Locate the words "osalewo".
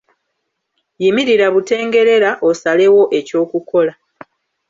2.49-3.03